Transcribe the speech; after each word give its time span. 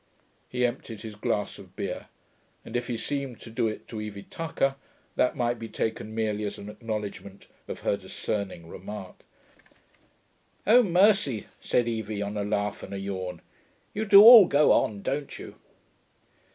He 0.49 0.65
emptied 0.65 1.01
his 1.01 1.13
glass 1.15 1.59
of 1.59 1.75
beer, 1.75 2.07
and 2.65 2.75
if 2.75 2.87
he 2.87 2.97
seemed 2.97 3.39
to 3.41 3.51
do 3.51 3.67
it 3.67 3.87
to 3.89 4.01
Evie 4.01 4.23
Tucker, 4.31 4.75
that 5.15 5.35
might 5.37 5.59
be 5.59 5.69
taken 5.69 6.15
merely 6.15 6.43
as 6.43 6.57
acknowledgment 6.57 7.45
of 7.67 7.81
her 7.81 7.95
discerning 7.97 8.67
remark. 8.67 9.17
'Oh, 10.65 10.81
mercy,' 10.81 11.45
said 11.59 11.87
Evie, 11.87 12.23
on 12.23 12.35
a 12.35 12.43
laugh 12.43 12.81
and 12.81 12.95
a 12.95 12.99
yawn. 12.99 13.41
'You 13.93 14.05
do 14.05 14.23
all 14.23 14.47
go 14.47 14.71
on, 14.71 15.03
don't 15.03 15.37
you.' 15.37 15.53